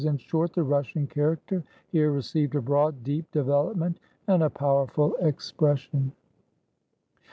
In 0.03 0.17
short, 0.17 0.53
the 0.53 0.63
Russian 0.63 1.05
character 1.05 1.63
here 1.91 2.11
received 2.11 2.55
a 2.55 2.61
broad, 2.63 3.03
deep 3.03 3.29
de 3.29 3.43
velopment, 3.43 3.97
and 4.27 4.41
a 4.41 4.49
powerful 4.49 5.13
expression. 5.17 6.13